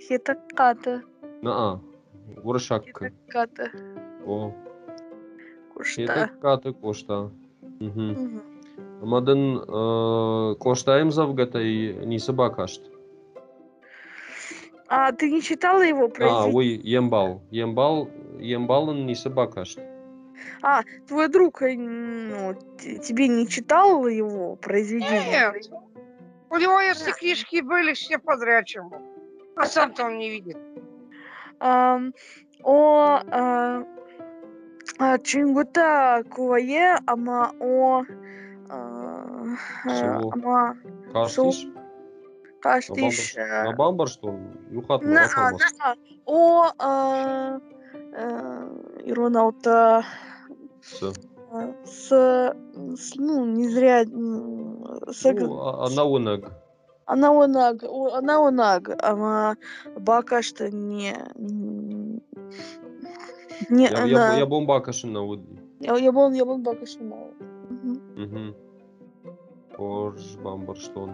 [0.07, 1.01] Хетаката.
[1.41, 1.79] На а.
[2.43, 2.83] Уршак.
[2.83, 3.71] Хетаката.
[4.25, 4.51] О.
[5.73, 6.01] Кошта.
[6.01, 7.29] Хетакката кошта.
[7.79, 8.11] Мгм.
[8.11, 8.41] Мгм.
[9.01, 12.81] Мадын э, коштаем завгатай не собакашт.
[14.87, 16.55] А ты не читала его А, произведение?
[16.55, 17.41] ой, ембал.
[17.51, 19.79] Ембал, ембалын не собакашт.
[21.07, 25.51] Твой друг э, ну, тебе не читал его произведение?
[25.53, 25.69] Нет.
[26.49, 28.91] У него, если книжки были, все подряд чему.
[29.57, 30.57] А сам-то он не видит.
[31.59, 32.13] Ам,
[32.63, 33.83] о а,
[34.99, 38.03] а, Чингута Кувае, ама о
[38.69, 40.77] а, а, ама
[41.11, 41.67] Каштиш.
[42.61, 44.57] Каштиш На бамбар что он?
[44.71, 45.95] Юхат на а, на на
[46.25, 47.59] о а,
[47.91, 50.05] э, Иронаута
[50.83, 51.13] С.
[51.51, 52.09] а, с,
[52.97, 56.51] с, ну не зря с, Ну, а- она унаг.
[57.05, 59.57] Она онаг, о- она онаг, ама
[59.97, 62.21] бака что не не
[63.89, 65.59] Я, она я, я бомбакашын на уди.
[65.79, 67.31] я я был я был бака что мало.
[67.69, 68.01] Мгм.
[68.15, 68.55] Мгм.
[69.77, 71.11] Орж бамбар что он.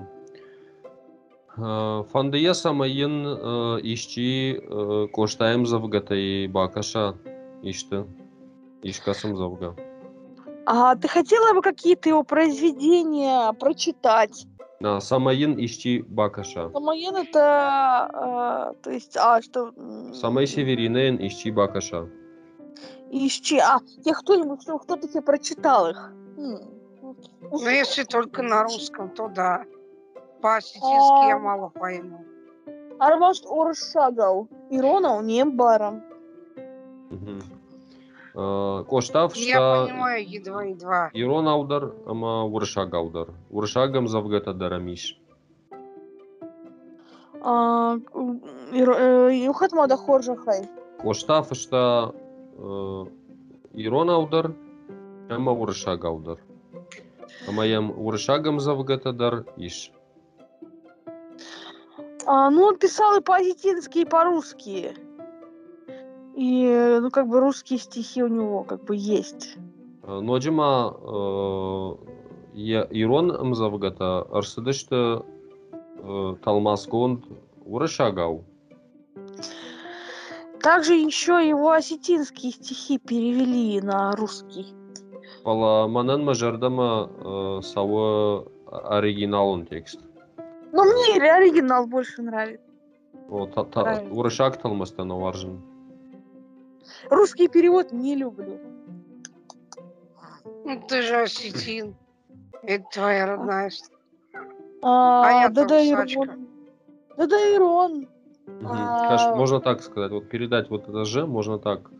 [1.58, 7.16] Э, Фандыя самайын э, ишчи э, коштаем завгатай бакаша.
[7.64, 8.06] Ишты.
[8.84, 9.76] Ишкасым завга.
[10.66, 14.46] А ты хотела бы какие-то его произведения прочитать?
[14.80, 16.70] На самайын ишчи бакаша.
[16.72, 19.74] Самоен это, а, то есть, а что?
[20.14, 22.08] Самай северинен ишчи бакаша.
[23.12, 26.12] Ищи, а я кто-нибудь, ну, кто-то тебе прочитал их?
[26.38, 26.60] М,
[27.02, 27.16] Но
[27.52, 29.66] Ну, если только на русском, то да.
[30.42, 32.24] По-осетински я мало пойму.
[33.00, 36.04] А может, Оршагал, Иронау, Нембаром.
[37.10, 37.42] Мгм.
[38.40, 41.12] Э, Коштав, Я что понимаю едва-едва.
[41.14, 43.28] Ирон аудар, ама уршаг аудар.
[43.52, 45.20] Уршагам завгата дарамиш.
[47.42, 47.98] А,
[48.72, 50.70] Иро- э, Юхат Мада Хоржахай.
[51.02, 52.16] Коштав, что
[52.58, 53.06] э,
[53.74, 54.54] Ирон аудар,
[55.30, 56.38] ама уршаг аудар.
[57.48, 59.92] Ама ям уршагам завгата дар иш.
[62.26, 64.94] А, ну, он писал и по-осетински, и по-русски.
[66.40, 69.58] И, э, ну, как бы русские стихи у него как бы есть.
[70.04, 71.96] Э, Ноджима э,
[72.54, 74.96] я Ирон ам завгата арсыдышты
[75.98, 77.26] э, талмасконд
[77.66, 78.46] уршагау.
[80.62, 84.68] Также еще его осетинские стихи перевели на русский.
[85.44, 90.00] Пала манан мажардама э, савы оригиналын текст.
[90.72, 92.66] Но мне оригинал больше нравится.
[93.30, 94.16] О, та, та, Правильно.
[94.16, 95.60] урышак талмастан варжын.
[97.10, 98.60] Русский перевод не люблю.
[100.66, 101.96] Ну, ты же осетин.
[102.64, 103.72] Это твоя родная.
[104.82, 106.22] А, А я да-да, русачка.
[106.24, 106.48] Ирон.
[107.18, 108.08] Да-да, Ирон.
[108.48, 108.68] Мгм.
[108.68, 109.36] А.
[109.36, 111.92] Можно так сказать, вот передать вот это же, можно так.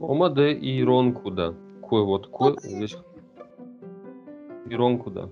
[0.00, 1.54] Омаде и Ирон куда?
[1.82, 2.62] Кой вот, кой Вот.
[2.62, 2.96] здесь.
[4.66, 5.28] Ирон куда?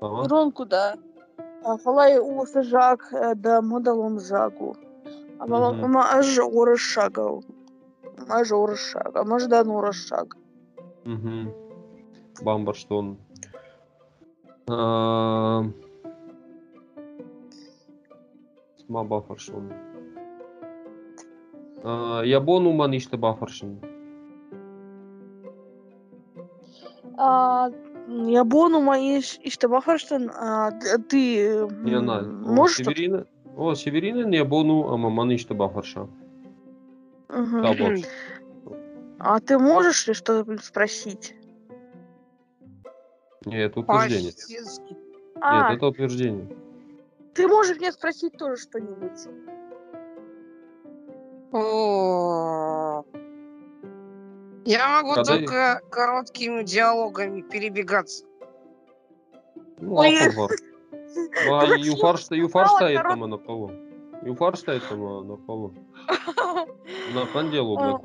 [0.00, 0.26] Ага.
[0.26, 0.96] Ирон куда?
[1.64, 4.76] А, Фалай у сажак, э, да модалом жагу.
[5.38, 5.92] А Мгм.
[8.26, 9.12] Ма аж урышагал.
[9.12, 9.24] Аж урышага.
[9.24, 10.36] Мождан урышаг.
[11.04, 11.52] Мгм.
[12.42, 13.18] Бамбар, что он.
[14.70, 15.62] А,
[18.88, 19.72] ма бафаршон.
[21.84, 23.80] А, Ябону ман иште бафаршын.
[27.16, 27.70] А,
[28.06, 32.86] я бону мои işte bakarsan а, д- ты Не можешь.
[33.56, 36.06] О, Северина Ябону, ама ман иште бафарша.
[37.28, 37.94] Табор.
[39.20, 41.34] А ты можешь ли что-то спросить?
[43.44, 44.32] Нет, это утверждение.
[45.40, 46.56] А, Нет, это утверждение.
[47.34, 49.26] ты можешь мне спросить тоже что-нибудь?
[51.52, 53.04] О.
[54.64, 58.24] Я могу Когда- только короткими диалогами перебегаться.
[59.80, 60.50] Ну, Ой, апыл бар.
[61.50, 63.70] А Ну, юфаршта, я юфаршта знала, этому на полу.
[64.22, 65.72] Юфаршта этому на полу.
[67.14, 67.98] На панделу, на А.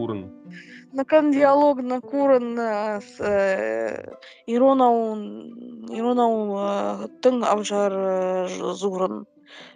[0.94, 4.14] Накан диалог на куран э, с э,
[4.46, 5.54] Иронаун
[5.90, 9.26] э, тың авжар э, ж- зурын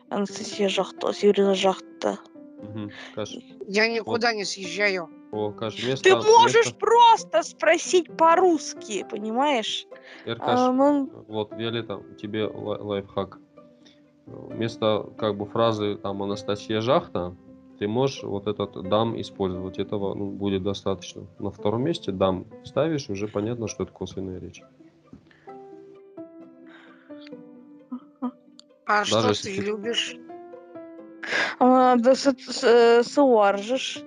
[0.10, 2.18] Анастасия жақты, Северина жақты.
[3.16, 3.34] Каш.
[3.68, 5.10] Я никуда не съезжаю.
[5.32, 6.04] О, Каш, место...
[6.04, 9.86] Ты можешь место- просто спросить по-русски, понимаешь?
[10.26, 13.40] Эркаш, А, ну, вот, Виолетта, тебе лай- лайфхак.
[14.26, 17.36] Вместо как бы фразы там Анастасия Жахта,
[17.80, 19.80] ты можешь вот этот дам использовать.
[19.80, 21.24] Этого ну, будет достаточно.
[21.40, 24.62] На втором месте дам ставишь, уже понятно, что это косвенная речь.
[28.86, 30.18] А что если ты ты- любишь?
[31.60, 34.02] а, да с- с- э, сыуаржыш.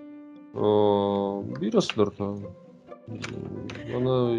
[0.54, 2.37] Биросдорта.
[3.94, 4.35] Ана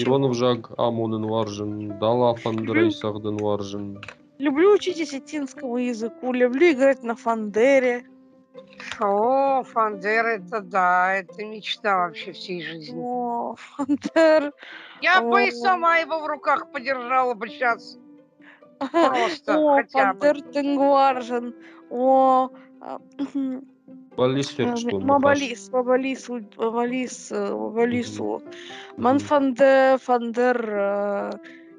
[0.00, 4.00] Иронов жаг Амонын варжын, Дала Фандрейсахдын варжын.
[4.38, 8.04] Люблю учить осетинскому языку, люблю играть на фандере.
[9.00, 13.00] О, Фандер, это да, это мечта вообще всей жизни.
[13.02, 14.52] О, фандер.
[15.00, 15.52] Я бы и О.
[15.52, 17.98] сама его в руках подержала бы сейчас.
[18.78, 20.20] Просто, О, хотя бы.
[20.20, 21.54] фандер тынгваржын.
[21.90, 23.00] О, а,
[24.16, 28.42] Э, что Мабалис, Мабалис, Мабалис, э, Мабалису.
[28.96, 29.24] Ман Мгм.
[29.24, 31.30] фанде, фандер, э,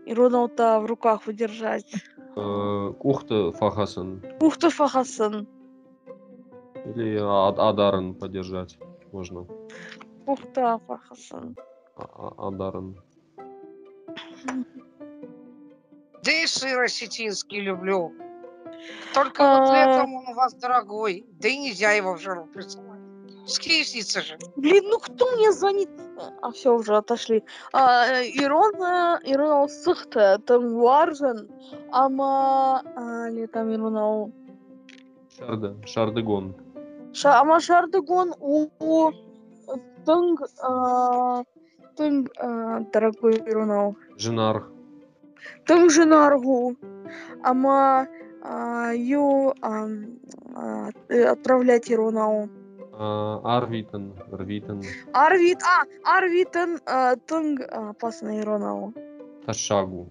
[0.05, 1.93] Иронаута в руках удержать.
[2.35, 4.21] Кухта Фахасан.
[4.41, 5.47] Ух ты, Фахасан.
[6.85, 8.77] Или Ад- Адаран поддержать
[9.11, 9.45] можно.
[10.27, 11.55] Ух ты, Фахасан.
[11.95, 12.95] А- А- Адаран.
[16.23, 18.13] Да и сыр осетинский люблю.
[19.13, 19.75] Только вот А.
[19.75, 21.25] летом он у вас дорогой.
[21.39, 22.99] Да и нельзя его в жару присылать.
[23.47, 24.39] Скисница же.
[24.55, 25.89] Блин, ну кто мне звонит?
[26.41, 27.43] А, все, уже отошли.
[27.73, 31.47] А, э, Ирон, э, Ирон сықты, тынгваржын.
[31.91, 34.33] Ама, а, не там Ирон
[35.37, 35.75] Шарда.
[35.85, 36.55] Шардыгон.
[37.19, 38.56] Ша, ама шардыгон у
[40.06, 41.43] тынг, а,
[41.95, 44.58] тынг, а, дорогой Ирон Жинар.
[45.65, 46.75] Тынг жинаргу.
[47.43, 48.08] Ама,
[48.43, 49.88] а, ю, а,
[51.08, 54.13] э, отправлять Ирон А, Арвитан.
[54.32, 54.82] Арвитан.
[55.13, 58.93] Арвит, а, Арвитен, а, тынг, а, пасна Ирон
[59.45, 60.10] Ташагу.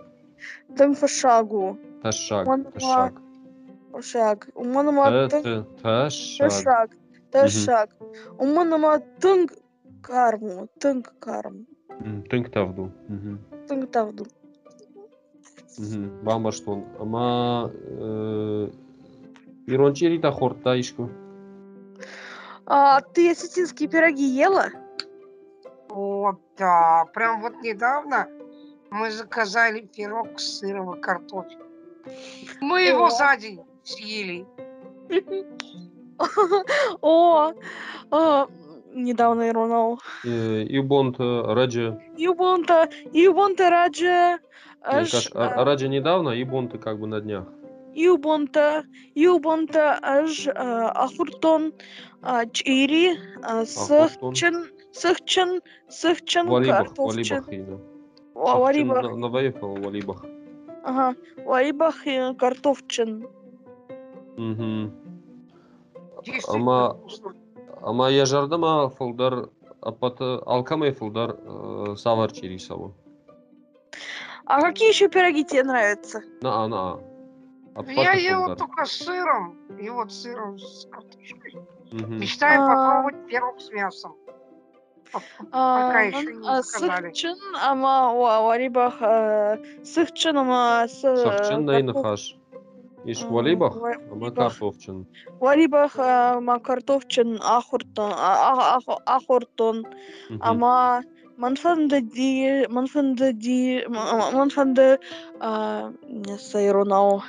[0.76, 1.78] Тынг фашагу.
[2.02, 2.46] Ташаг.
[2.72, 3.23] Ташаг.
[4.02, 4.48] Шаг.
[4.54, 6.50] Уманама Т- тынг т- Ташаг.
[6.52, 6.90] шаг.
[7.30, 7.90] Ташаг.
[8.38, 9.52] Уманама тынг
[10.02, 10.68] карму.
[10.80, 11.66] Тынг карм.
[12.00, 12.90] М, Тынк тавду.
[13.08, 13.38] Мгм.
[13.68, 14.26] Тынг тавду.
[15.78, 16.24] Мгм.
[16.24, 16.84] Бамбаштон.
[16.98, 18.70] Ама э,
[19.66, 21.08] Ирончерита хорта ишку.
[22.66, 24.66] А ты осетинские пироги ела?
[25.88, 27.04] О, да.
[27.14, 28.26] Прям вот недавно
[28.90, 31.66] мы заказали пирог с сыром и картофелем.
[32.60, 34.46] Мы его за день съели.
[37.02, 37.52] О,
[38.10, 38.46] а,
[38.94, 40.00] недавно иронал.
[40.24, 41.98] Э, Ибонт Раджа.
[42.16, 44.38] Юбонта, Юбонта Раджа,
[44.84, 47.46] Раджа недавно, Ибонт как бы на днях.
[47.94, 48.84] Юбонта,
[49.14, 51.72] Юбонта, аж а, Ахуртон,
[52.22, 54.34] а, Чири, Ахуртон.
[54.34, 57.80] Сыхчын, Сыхчын, Сыхчын, Валибах, Картофчын.
[58.34, 59.02] Валибах
[59.62, 60.24] Валибах.
[60.84, 63.26] ага, Варибах и Картофчин.
[66.22, 67.32] Вкусно.
[67.82, 69.48] ама я жардама фылдар
[69.80, 72.94] апаты алкамай фылдар э, савар чирисаву.
[74.46, 76.22] А какие еще пироги тебе нравятся?
[76.42, 76.98] На на.
[77.86, 79.56] Я ел только с сыром.
[79.80, 81.56] И вот сыром с картошкой.
[81.92, 82.66] Мечтаю А.
[82.68, 84.14] попробовать пирог с мясом.
[85.12, 87.06] Пока еще не заказали.
[87.12, 92.36] Сыхчын, ама ва- Варибах, а, Сыхчын, ама с- Сахчын найны картоф- хаш.
[93.04, 94.30] Иш валибах, ва- ама
[95.40, 95.92] валибах.
[96.68, 98.12] Картофчин, Ахуртон,
[99.06, 99.86] Ахуртон,
[100.40, 101.02] ама
[101.36, 104.98] Манфанды ди, Манфанды ди, М- Манфанды,
[105.40, 107.22] а, не Сайронау.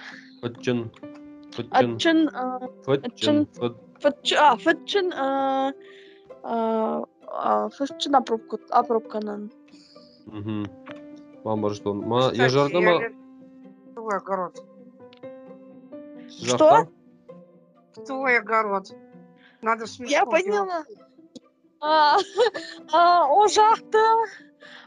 [1.71, 5.73] Ачын, а, фытчын, фыт- фытчы- а, фытчын, а,
[6.43, 9.51] а, а, фытчын апробка, апробканан.
[10.26, 10.67] Мгм.
[11.43, 11.97] Мамырждон.
[12.01, 12.49] Ма я
[12.99, 13.13] лет-
[13.95, 14.19] Твой
[16.30, 16.88] жақта?
[18.05, 18.91] Твой огород.
[19.61, 20.84] Надо смешно Я поняла.
[21.82, 22.17] А,
[22.93, 23.99] а, о жақты,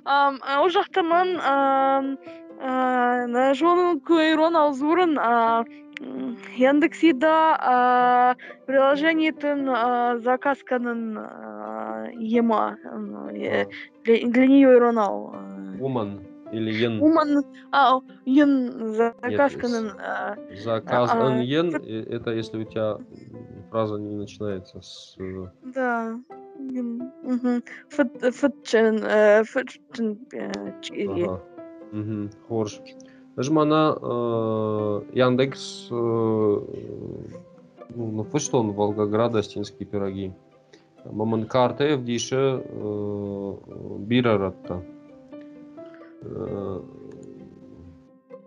[0.04, 2.18] ам, а, о жақты мен
[3.54, 8.34] жонын көйрон аузурын м, Яндексида
[8.66, 9.68] приложениетін
[10.22, 12.76] заказканын а, ема
[13.32, 13.66] для,
[14.04, 15.34] для нее иронал.
[15.78, 17.02] Woman или ен.
[17.02, 22.98] Уман, а, ен заказканын а, Заказ А, н ен, э, это если у тебя
[23.70, 25.16] фраза не начинается с...
[25.18, 26.18] э, да.
[26.58, 27.62] ен, мгм.
[27.90, 31.28] Фыт- фытчын, э, фытчын, э, чири.
[31.92, 32.30] Мгм.
[32.48, 32.80] Хорш.
[33.36, 33.54] Даже э,
[35.14, 36.66] Яндекс, ну,
[37.94, 40.32] ну, фыштон Волгограда, стенские пироги.
[41.04, 42.62] Маман карты в дише
[44.00, 44.74] бираратта.
[44.74, 44.97] Э,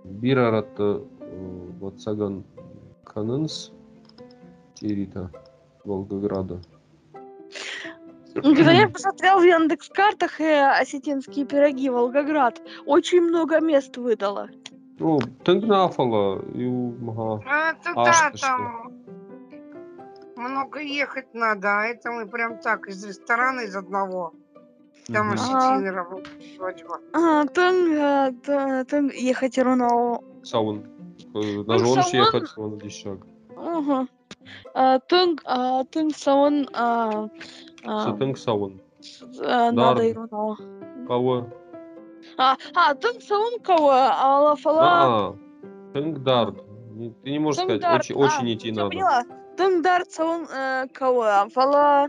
[0.03, 1.01] Бираратта
[1.79, 2.43] вот саган
[3.05, 3.71] канынс
[4.81, 5.31] Ирита
[5.83, 6.61] Волгограда.
[8.33, 14.49] Ну, Когда я посмотрел в Яндекс картах э, осетинские пироги Волгоград, очень много мест выдало.
[14.99, 17.43] Ну, тынгнафала и у мага.
[17.45, 18.93] А, это А да, там
[20.37, 24.33] много ехать надо, а это мы прям так, из ресторана из одного.
[25.13, 26.99] Там осетины работают, свадьба.
[27.13, 30.19] А, тың, э, ехать ровно.
[30.43, 30.83] Саун.
[31.33, 33.17] Э, На Ну, жон саун- ехать, он дешак.
[33.57, 34.07] Ага.
[34.73, 35.83] А, Тың, а,
[36.73, 37.27] а,
[37.85, 38.81] а, Сытынг саун.
[39.01, 40.57] с- а, надо ровно.
[41.07, 41.47] Кого?
[42.37, 44.83] А, а, тың сауын кого, а лафала.
[44.83, 45.35] А,
[45.93, 46.55] тынг дард.
[47.23, 48.89] Ты не можешь сказать, очень, а, очень идти я надо.
[48.89, 49.23] поняла.
[49.57, 52.07] Тың дард сауын э, кого, фала.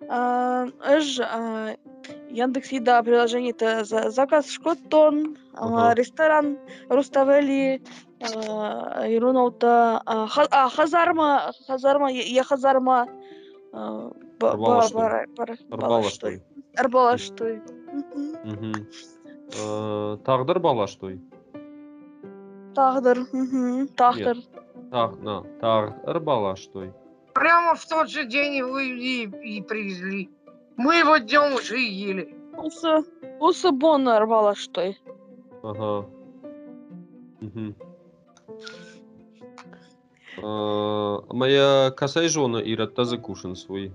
[0.00, 1.20] ыж
[2.30, 5.36] яндекс еда приложение это заказ шкоттон
[5.94, 7.82] ресторан руставели
[10.06, 13.06] а хазарма хазарма я хазарма
[16.78, 17.62] ырбалаштой
[19.58, 21.18] э, тағдыр балаштой.
[22.78, 23.22] Тағдыр
[23.98, 24.42] тағдыр
[24.92, 26.92] тағдыр балаштой.
[27.34, 30.30] Прямо в тот же день его и, и привезли.
[30.76, 32.36] Мы его днем уже и ели.
[32.56, 33.04] Осы,
[33.38, 34.98] осы бон арбалаштой.
[35.62, 36.08] Ага.
[37.40, 37.74] Мгм.
[40.38, 43.92] Э, Моя косая жена Ират закушен свой.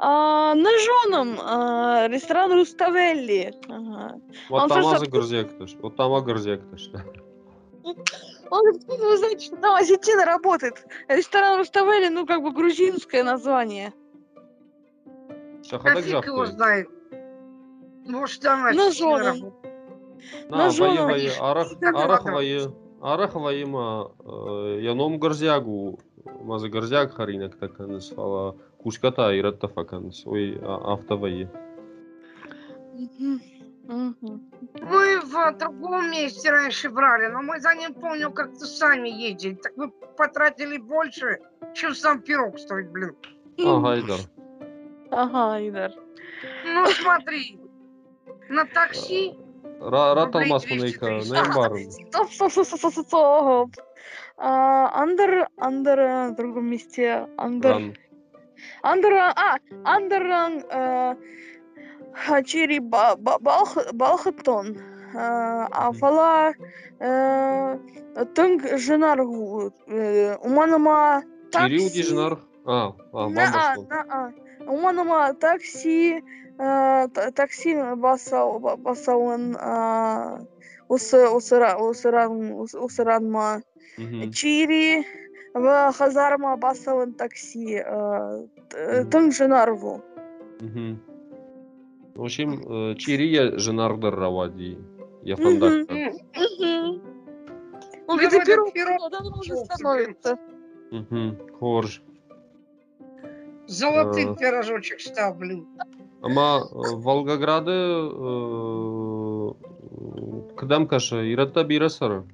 [0.00, 3.54] А, на жоном а, ресторан Руставелли.
[3.68, 4.20] Ага.
[4.48, 5.74] Вот там горзектыш.
[5.82, 6.90] Вот там а горзектыш.
[8.50, 10.86] Он говорит, «Откуда вы знаете, что там осетина работает?
[11.08, 13.92] Ресторан Руставели, ну, как бы грузинское название.
[15.68, 16.88] Шахадак фиг его знает.
[18.06, 19.26] Может, там На осетины жоном.
[19.26, 19.54] работают.
[20.48, 22.36] На, на вайы жону вайы, ишь, арах, всегда арах надо.
[22.36, 26.00] вайы, арах вайыма, э, яном горзягу,
[26.40, 31.50] мазы горзяг харинак таканыс, фала кушката иратта факаныс, ой, а- автовайы.
[32.94, 33.40] Мгм.
[33.88, 34.42] Мгм.
[34.82, 39.54] Мы в другом месте раньше брали, но мы за ним, помню, как-то сами ездили.
[39.54, 41.38] Так мы потратили больше,
[41.74, 43.16] чем сам пирог стоит, блин.
[43.58, 44.20] Ага, Айдар.
[45.10, 45.92] Ага, Идар.
[46.66, 47.58] Ну, смотри,
[48.50, 49.34] на такси
[49.80, 51.30] Ра- Ратал Рублей масманейка, 200-300.
[51.30, 51.90] наембарын.
[51.90, 53.70] Стоп, стоп, стоп, стоп, стоп, стоп.
[54.36, 57.26] А, Андер, Андер э, в другом месте.
[57.38, 57.94] Андер.
[58.82, 60.22] Андер, а, Андер,
[62.24, 62.78] Хачири
[64.00, 64.66] Балхатон.
[65.14, 66.54] Афалар
[68.34, 71.68] Тынг Женар Уманама такси.
[71.68, 72.38] Кирилл Женар.
[72.66, 74.32] А, а, на, на,
[74.66, 76.22] Уманама такси
[76.58, 79.56] такси басау басауын
[80.88, 81.18] осы
[82.82, 83.62] осыранма
[84.34, 85.06] чири
[85.54, 87.82] в хазарма басауын такси
[89.12, 90.02] тың жанарву
[92.18, 94.76] В общем, э, Чирия женардыр равади.
[95.22, 95.86] Я Мгм.
[98.08, 100.36] Он Ну, этот пирог, пирог да, он уже становится.
[100.90, 101.38] Мгм.
[101.60, 102.02] Хорж.
[103.68, 104.34] золотый А.
[104.34, 105.68] пирожочек стал, блин.
[106.20, 109.52] Ама э, Волгограды э,
[110.56, 112.26] кдам каша иратта бирасара.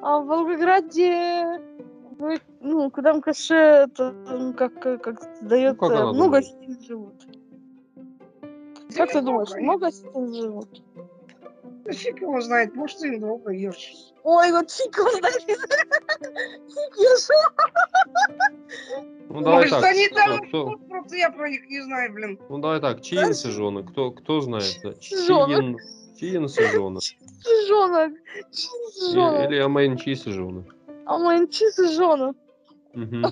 [0.00, 1.60] А в Волгограде,
[2.18, 5.20] ну, ну, куда каше, это, ну, как, как, как
[5.82, 6.44] она много думает?
[6.44, 7.41] осетин живут.
[8.96, 10.82] Как ты думаешь, Много осетин живут?
[11.84, 13.92] Да фиг его знает, может, ты им долго ешь.
[14.22, 15.42] Ой, вот фиг его знает.
[15.42, 17.28] Фиг ешь.
[19.28, 19.84] Ну давай Может, так.
[19.84, 22.38] они там кто- просто я про них не знаю, блин.
[22.48, 24.78] Ну давай так, чиин сижоны, кто, кто знает?
[24.82, 24.92] да?
[25.00, 25.48] Сижонок.
[25.58, 25.78] Чиин,
[26.18, 27.00] чиин сижоны.
[27.00, 28.12] Сижонок.
[28.12, 29.50] И- Сижонок.
[29.50, 30.64] Или амен чи сижоны.
[31.06, 32.36] А мэнчи сижонок.
[32.94, 33.24] Мгм.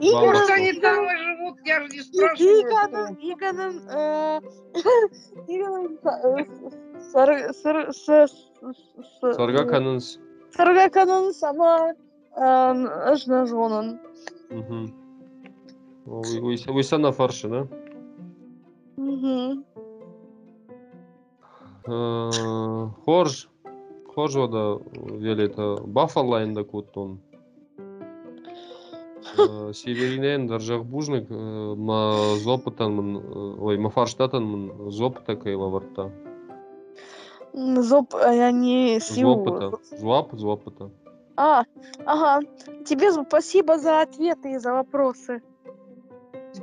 [0.00, 0.54] И Может, что.
[0.54, 2.62] они там и живут, я же не спрашиваю.
[2.62, 3.26] Иганын, кто.
[3.30, 4.40] Иганын, э,
[5.48, 10.18] Иганын, э, сар- сар- с- с- Сарга канынс.
[10.56, 11.92] Саргаканын сама
[12.36, 12.42] э,
[13.12, 14.00] ажна жонын.
[18.96, 19.64] Мгм.
[29.74, 33.16] Северинен даржак бужник э, ма зопытан
[33.60, 36.10] ой ма фарштатан зопыта кайла варта.
[37.52, 39.34] Зоп, а я не сил.
[39.34, 39.78] Зопыта.
[39.98, 40.90] Зуап, зопыта.
[41.36, 41.64] А,
[42.04, 42.46] ага.
[42.84, 45.42] Тебе спасибо за ответы и за вопросы.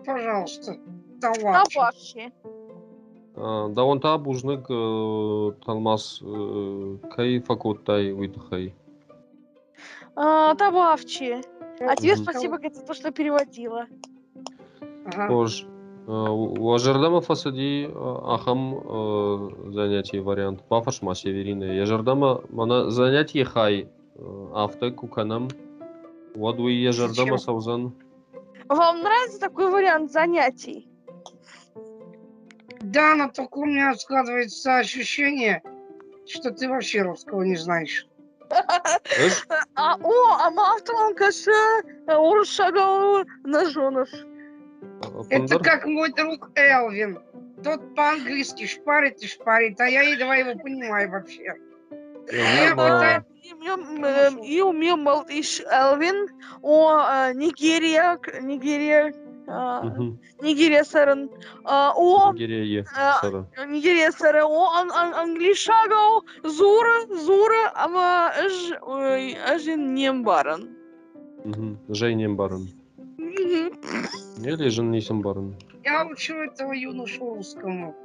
[0.05, 0.78] Пожалуйста.
[1.24, 1.76] А Товарищ.
[1.76, 2.32] вообще?
[3.36, 8.76] А, Да он та бужник э, талмас э, кай факуттай уйтхай.
[10.15, 11.41] А, Добавчи.
[11.80, 13.88] А тебе спасибо Катя, за то, что переводила.
[15.05, 15.28] Ага.
[15.28, 15.65] Хож.
[16.07, 20.63] Уажардама фасади а, ахам э, занятий вариант.
[20.67, 21.65] Пафаш ма северины.
[21.65, 25.49] Ежардама мана занятий хай э, авто куканам.
[26.34, 27.38] Вадуи ежардама Зачем?
[27.38, 27.93] саузан.
[28.69, 30.88] Вам нравится такой вариант занятий?
[32.82, 35.61] Да, но только у меня складывается ощущение,
[36.25, 38.07] что ты вообще русского не знаешь.
[39.76, 44.10] А, о, а мавталан каша уршагал на жонов.
[45.30, 45.64] Это Пундар?
[45.64, 47.20] как мой друг Элвин.
[47.64, 51.56] Тот по-английски шпарит и шпарит, а я едва его понимаю вообще.
[52.30, 56.30] А, И у меня, э, И у меня малыш Элвин,
[56.62, 59.26] о э, Нигерия, Нигерия, а.
[59.48, 61.30] нигерия сырын
[61.64, 64.68] о нигерия сыры о
[65.22, 70.68] англишагау зура зура ама ыж нем барын
[71.88, 72.68] жайнен барын
[73.18, 77.95] или жыннесен барын я учу этого юношу русскому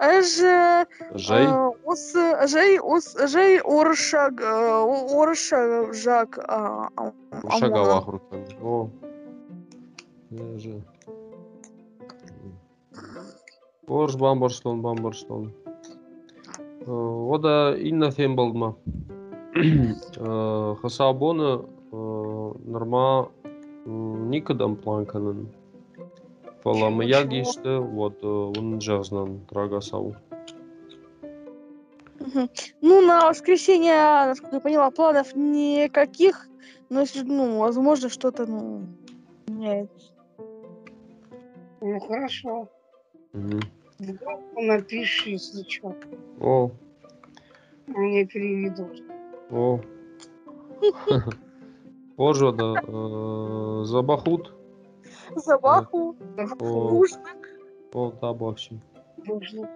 [0.00, 1.46] же жай
[1.84, 6.38] осы жай осы жай орысша орысша жак
[7.58, 8.20] шагау ақыры
[8.62, 8.88] о
[10.38, 10.82] Я же.
[13.86, 15.52] Орж бамбарстон, бамбарстон.
[16.80, 18.76] Э, Ода инна фем болдма.
[19.54, 23.30] Э, Хасабоны норма
[23.86, 25.48] м, никадам планканын.
[26.62, 27.30] Фалам Чего, я чего?
[27.30, 30.16] гиште, вот э, он джазнан трагасау.
[32.82, 36.48] Ну, на воскресенье, насколько я поняла, планов никаких.
[36.90, 38.82] Но если, ну, возможно, что-то, ну,
[39.46, 40.12] меняется.
[41.80, 42.68] Ну хорошо.
[43.32, 45.94] Группу напиши, если что.
[46.40, 46.70] О,
[47.86, 49.02] Мне переведут.
[49.50, 49.80] о.
[52.16, 54.52] Ожо да э, забахут.
[55.34, 56.16] Забаху,
[56.60, 56.64] О,
[56.94, 57.60] ужник.
[57.92, 58.80] о, да, бахши.
[59.26, 59.68] Нужно.